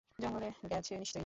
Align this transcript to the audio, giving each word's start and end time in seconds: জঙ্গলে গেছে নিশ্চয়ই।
জঙ্গলে 0.19 0.47
গেছে 0.71 0.93
নিশ্চয়ই। 0.95 1.19